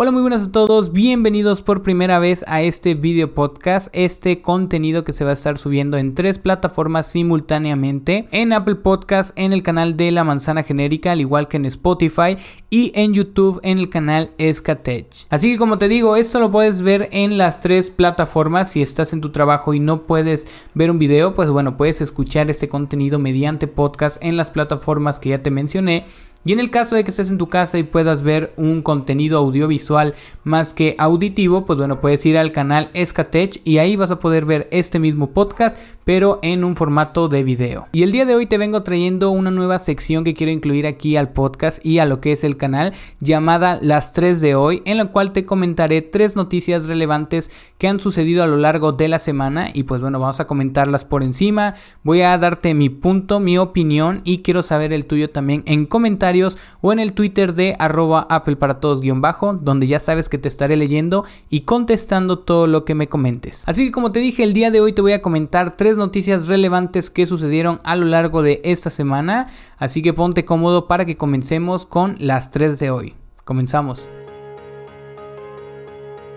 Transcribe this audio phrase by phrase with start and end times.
[0.00, 5.02] Hola, muy buenas a todos, bienvenidos por primera vez a este video podcast, este contenido
[5.02, 9.64] que se va a estar subiendo en tres plataformas simultáneamente, en Apple Podcast, en el
[9.64, 12.36] canal de La Manzana Genérica, al igual que en Spotify
[12.70, 15.26] y en YouTube en el canal Escatech.
[15.30, 19.12] Así que como te digo, esto lo puedes ver en las tres plataformas, si estás
[19.12, 23.18] en tu trabajo y no puedes ver un video, pues bueno, puedes escuchar este contenido
[23.18, 26.06] mediante podcast en las plataformas que ya te mencioné
[26.48, 29.36] y en el caso de que estés en tu casa y puedas ver un contenido
[29.36, 30.14] audiovisual
[30.44, 34.46] más que auditivo, pues bueno, puedes ir al canal Escatech y ahí vas a poder
[34.46, 37.86] ver este mismo podcast, pero en un formato de video.
[37.92, 41.18] Y el día de hoy te vengo trayendo una nueva sección que quiero incluir aquí
[41.18, 44.96] al podcast y a lo que es el canal, llamada Las 3 de hoy, en
[44.96, 49.18] la cual te comentaré tres noticias relevantes que han sucedido a lo largo de la
[49.18, 51.74] semana y pues bueno, vamos a comentarlas por encima.
[52.02, 56.37] Voy a darte mi punto, mi opinión y quiero saber el tuyo también en comentarios
[56.80, 60.38] o en el Twitter de arroba Apple para todos guion bajo, donde ya sabes que
[60.38, 63.62] te estaré leyendo y contestando todo lo que me comentes.
[63.66, 66.46] Así que como te dije, el día de hoy te voy a comentar tres noticias
[66.46, 71.16] relevantes que sucedieron a lo largo de esta semana, así que ponte cómodo para que
[71.16, 73.14] comencemos con las tres de hoy.
[73.44, 74.08] Comenzamos.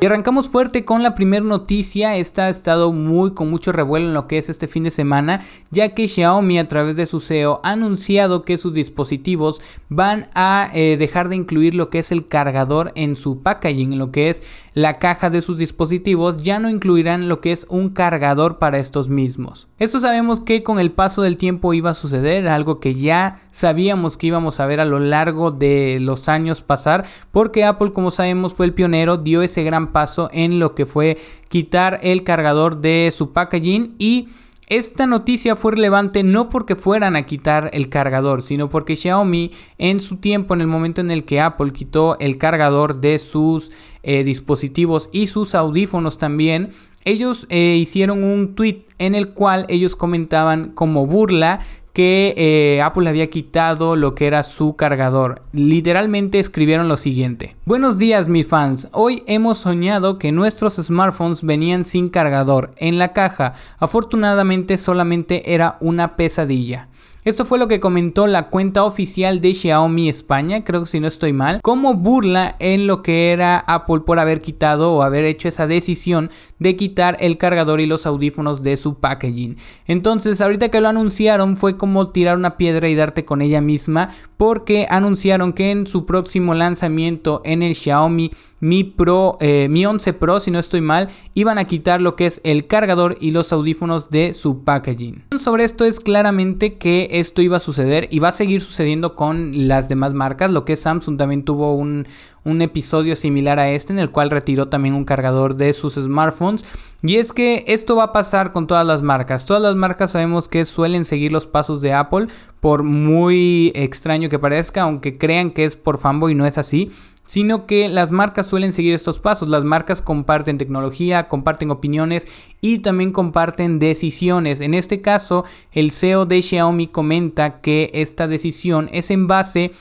[0.04, 2.16] Y arrancamos fuerte con la primera noticia.
[2.16, 5.46] Esta ha estado muy con mucho revuelo en lo que es este fin de semana,
[5.70, 10.72] ya que Xiaomi a través de su CEO ha anunciado que sus dispositivos van a
[10.74, 14.42] eh, dejar de incluir lo que es el cargador en su packaging, lo que es
[14.74, 19.08] la caja de sus dispositivos, ya no incluirán lo que es un cargador para estos
[19.08, 19.68] mismos.
[19.82, 24.16] Esto sabemos que con el paso del tiempo iba a suceder, algo que ya sabíamos
[24.16, 28.54] que íbamos a ver a lo largo de los años pasar, porque Apple como sabemos
[28.54, 31.18] fue el pionero, dio ese gran paso en lo que fue
[31.50, 34.28] quitar el cargador de su packaging y
[34.72, 40.00] esta noticia fue relevante no porque fueran a quitar el cargador, sino porque Xiaomi en
[40.00, 43.70] su tiempo, en el momento en el que Apple quitó el cargador de sus
[44.02, 46.70] eh, dispositivos y sus audífonos también,
[47.04, 51.60] ellos eh, hicieron un tweet en el cual ellos comentaban como burla
[51.94, 55.41] que eh, Apple había quitado lo que era su cargador.
[55.52, 57.56] Literalmente escribieron lo siguiente.
[57.66, 63.13] Buenos días mis fans, hoy hemos soñado que nuestros smartphones venían sin cargador en la
[63.13, 63.53] caja.
[63.78, 66.88] Afortunadamente solamente era una pesadilla.
[67.24, 71.08] Esto fue lo que comentó la cuenta oficial de Xiaomi España, creo que si no
[71.08, 75.48] estoy mal, como burla en lo que era Apple por haber quitado o haber hecho
[75.48, 79.58] esa decisión de quitar el cargador y los audífonos de su packaging.
[79.86, 84.10] Entonces, ahorita que lo anunciaron fue como tirar una piedra y darte con ella misma,
[84.38, 90.14] porque anunciaron que en su próximo lanzamiento en el Xiaomi Mi Pro, eh, Mi 11
[90.14, 93.54] Pro, si no estoy mal, iban a quitar lo que es el cargador y los
[93.54, 95.26] audífonos de su packaging.
[95.38, 99.68] Sobre esto es claramente que esto iba a suceder y va a seguir sucediendo con
[99.68, 100.52] las demás marcas.
[100.52, 102.08] Lo que es Samsung también tuvo un,
[102.44, 106.66] un episodio similar a este en el cual retiró también un cargador de sus smartphones.
[107.03, 109.46] Y es que esto va a pasar con todas las marcas.
[109.46, 112.28] Todas las marcas sabemos que suelen seguir los pasos de Apple,
[112.59, 116.91] por muy extraño que parezca, aunque crean que es por fanboy, no es así
[117.31, 119.47] sino que las marcas suelen seguir estos pasos.
[119.47, 122.28] Las marcas comparten tecnología, comparten opiniones
[122.59, 124.59] y también comparten decisiones.
[124.59, 129.72] En este caso, el CEO de Xiaomi comenta que esta decisión es en base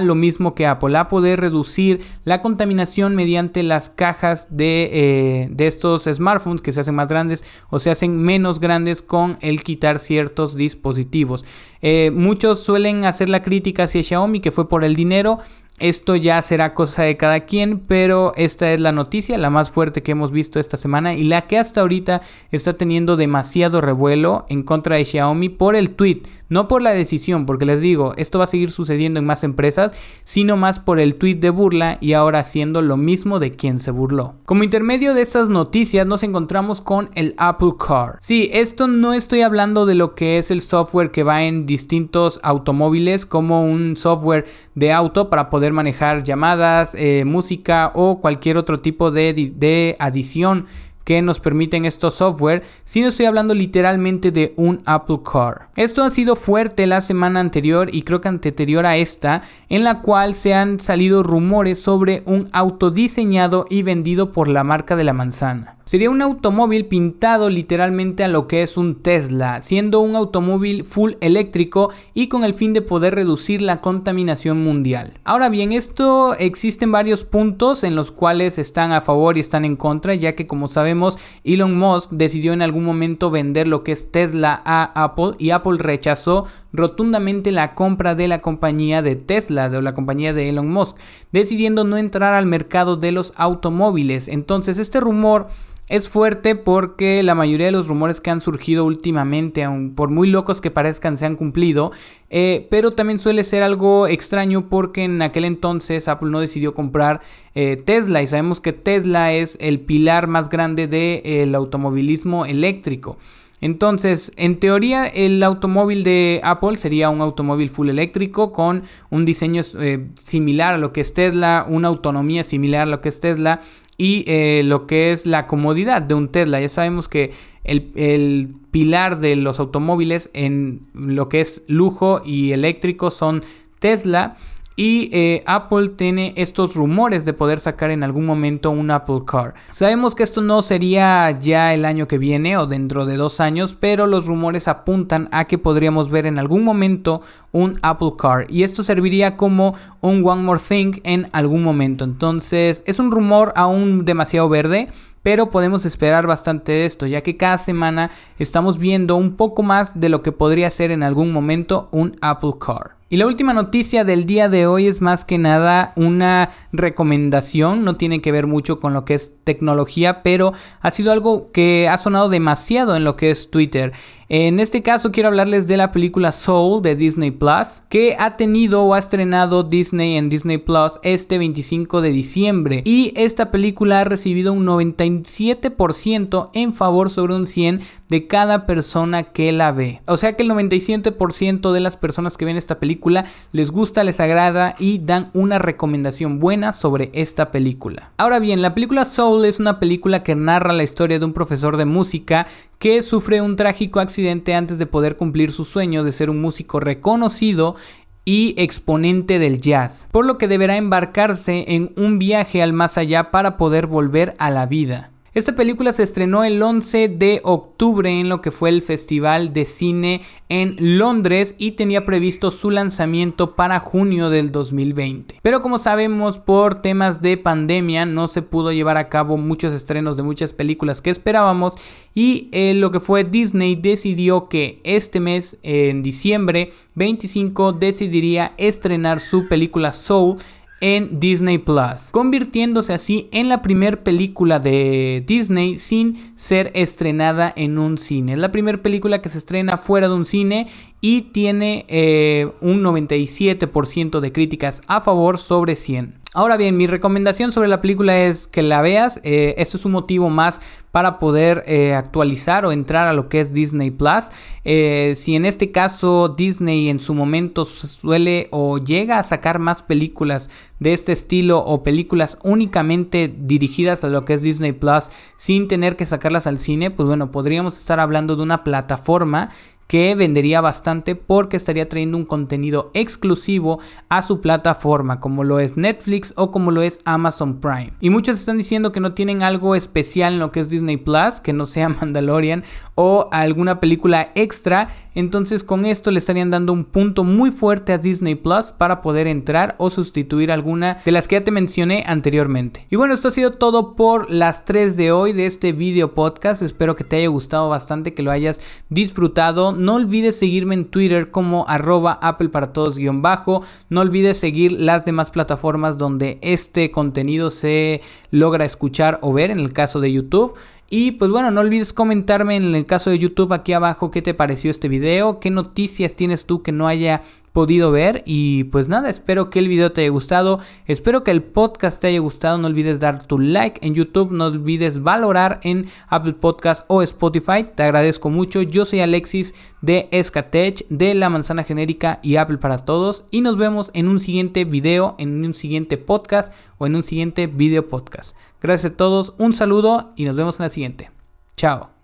[0.00, 5.66] lo mismo que Apple, a poder reducir la contaminación mediante las cajas de, eh, de,
[5.66, 9.98] estos smartphones que se hacen más grandes o se hacen menos grandes con el quitar
[9.98, 11.44] ciertos dispositivos.
[11.80, 15.38] Eh, muchos suelen hacer la crítica hacia Xiaomi que fue por el dinero.
[15.78, 20.02] Esto ya será cosa de cada quien, pero esta es la noticia, la más fuerte
[20.02, 24.62] que hemos visto esta semana y la que hasta ahorita está teniendo demasiado revuelo en
[24.62, 28.44] contra de Xiaomi por el tweet no por la decisión, porque les digo, esto va
[28.44, 29.92] a seguir sucediendo en más empresas,
[30.24, 33.90] sino más por el tweet de burla y ahora haciendo lo mismo de quien se
[33.90, 34.34] burló.
[34.44, 38.16] Como intermedio de estas noticias nos encontramos con el Apple Car.
[38.20, 42.40] Sí, esto no estoy hablando de lo que es el software que va en distintos
[42.42, 44.46] automóviles como un software
[44.78, 50.66] de auto para poder manejar llamadas, eh, música o cualquier otro tipo de, de adición
[51.08, 55.70] que nos permiten estos software, sino estoy hablando literalmente de un Apple Car.
[55.74, 59.40] Esto ha sido fuerte la semana anterior y creo que anterior a esta,
[59.70, 64.64] en la cual se han salido rumores sobre un auto diseñado y vendido por la
[64.64, 65.78] marca de la manzana.
[65.88, 71.12] Sería un automóvil pintado literalmente a lo que es un Tesla, siendo un automóvil full
[71.22, 75.14] eléctrico y con el fin de poder reducir la contaminación mundial.
[75.24, 79.76] Ahora bien, esto existen varios puntos en los cuales están a favor y están en
[79.76, 80.97] contra, ya que como sabemos
[81.44, 85.78] Elon Musk decidió en algún momento vender lo que es Tesla a Apple y Apple
[85.78, 90.96] rechazó rotundamente la compra de la compañía de Tesla, de la compañía de Elon Musk,
[91.32, 94.28] decidiendo no entrar al mercado de los automóviles.
[94.28, 95.48] Entonces este rumor
[95.88, 100.28] es fuerte porque la mayoría de los rumores que han surgido últimamente, aun por muy
[100.28, 101.92] locos que parezcan, se han cumplido.
[102.30, 107.22] Eh, pero también suele ser algo extraño porque en aquel entonces Apple no decidió comprar
[107.54, 113.16] eh, Tesla y sabemos que Tesla es el pilar más grande del automovilismo eléctrico.
[113.60, 119.62] Entonces, en teoría, el automóvil de Apple sería un automóvil full eléctrico con un diseño
[119.80, 123.60] eh, similar a lo que es Tesla, una autonomía similar a lo que es Tesla
[123.98, 126.60] y eh, lo que es la comodidad de un Tesla.
[126.60, 127.32] Ya sabemos que
[127.64, 133.42] el, el, pilar de los automóviles en lo que es lujo y eléctrico son
[133.80, 134.36] Tesla.
[134.80, 139.54] Y eh, Apple tiene estos rumores de poder sacar en algún momento un Apple Car.
[139.72, 143.76] Sabemos que esto no sería ya el año que viene o dentro de dos años,
[143.78, 148.46] pero los rumores apuntan a que podríamos ver en algún momento un Apple Car.
[148.48, 152.04] Y esto serviría como un One More Thing en algún momento.
[152.04, 154.86] Entonces es un rumor aún demasiado verde
[155.24, 159.98] pero podemos esperar bastante de esto, ya que cada semana estamos viendo un poco más
[159.98, 162.97] de lo que podría ser en algún momento un Apple Car.
[163.10, 167.96] Y la última noticia del día de hoy es más que nada una recomendación, no
[167.96, 170.52] tiene que ver mucho con lo que es tecnología, pero
[170.82, 173.94] ha sido algo que ha sonado demasiado en lo que es Twitter.
[174.30, 178.82] En este caso quiero hablarles de la película Soul de Disney Plus, que ha tenido
[178.82, 182.82] o ha estrenado Disney en Disney Plus este 25 de diciembre.
[182.84, 187.80] Y esta película ha recibido un 97% en favor sobre un 100
[188.10, 190.02] de cada persona que la ve.
[190.06, 194.20] O sea que el 97% de las personas que ven esta película les gusta, les
[194.20, 198.12] agrada y dan una recomendación buena sobre esta película.
[198.18, 201.78] Ahora bien, la película Soul es una película que narra la historia de un profesor
[201.78, 202.46] de música
[202.78, 206.80] que sufre un trágico accidente antes de poder cumplir su sueño de ser un músico
[206.80, 207.76] reconocido
[208.24, 213.30] y exponente del jazz, por lo que deberá embarcarse en un viaje al más allá
[213.30, 215.10] para poder volver a la vida.
[215.34, 219.66] Esta película se estrenó el 11 de octubre en lo que fue el Festival de
[219.66, 225.34] Cine en Londres y tenía previsto su lanzamiento para junio del 2020.
[225.42, 230.16] Pero como sabemos por temas de pandemia no se pudo llevar a cabo muchos estrenos
[230.16, 231.74] de muchas películas que esperábamos
[232.14, 239.20] y eh, lo que fue Disney decidió que este mes en diciembre 25 decidiría estrenar
[239.20, 240.38] su película Soul
[240.80, 247.78] en Disney Plus, convirtiéndose así en la primera película de Disney sin ser estrenada en
[247.78, 248.34] un cine.
[248.34, 250.68] Es la primera película que se estrena fuera de un cine
[251.00, 256.17] y tiene eh, un 97% de críticas a favor sobre 100.
[256.38, 259.18] Ahora bien, mi recomendación sobre la película es que la veas.
[259.24, 260.60] Eh, es un motivo más
[260.92, 264.26] para poder eh, actualizar o entrar a lo que es Disney Plus.
[264.64, 269.82] Eh, si en este caso Disney en su momento suele o llega a sacar más
[269.82, 275.66] películas de este estilo o películas únicamente dirigidas a lo que es Disney Plus sin
[275.66, 279.50] tener que sacarlas al cine, pues bueno, podríamos estar hablando de una plataforma
[279.88, 283.80] que vendería bastante porque estaría trayendo un contenido exclusivo
[284.10, 287.94] a su plataforma, como lo es Netflix o como lo es Amazon Prime.
[288.00, 291.40] Y muchos están diciendo que no tienen algo especial en lo que es Disney Plus,
[291.42, 294.90] que no sea Mandalorian o alguna película extra.
[295.14, 299.26] Entonces con esto le estarían dando un punto muy fuerte a Disney Plus para poder
[299.26, 302.86] entrar o sustituir alguna de las que ya te mencioné anteriormente.
[302.90, 306.60] Y bueno, esto ha sido todo por las 3 de hoy de este video podcast.
[306.60, 311.30] Espero que te haya gustado bastante, que lo hayas disfrutado no olvides seguirme en Twitter
[311.30, 313.62] como arroba Apple para todos guion bajo.
[313.88, 319.60] No olvides seguir las demás plataformas donde este contenido se logra escuchar o ver en
[319.60, 320.54] el caso de YouTube.
[320.90, 324.32] Y pues bueno, no olvides comentarme en el caso de YouTube aquí abajo qué te
[324.32, 327.20] pareció este video, qué noticias tienes tú que no haya
[327.58, 331.42] podido ver y pues nada, espero que el video te haya gustado, espero que el
[331.42, 335.88] podcast te haya gustado, no olvides dar tu like en YouTube, no olvides valorar en
[336.06, 341.64] Apple Podcast o Spotify, te agradezco mucho, yo soy Alexis de Escatech, de La Manzana
[341.64, 345.98] Genérica y Apple para Todos y nos vemos en un siguiente video, en un siguiente
[345.98, 348.36] podcast o en un siguiente video podcast.
[348.62, 351.10] Gracias a todos, un saludo y nos vemos en la siguiente.
[351.56, 351.97] Chao.